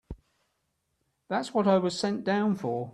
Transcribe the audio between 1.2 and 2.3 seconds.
That's what I was sent